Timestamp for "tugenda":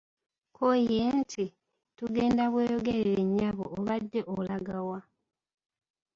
1.97-2.43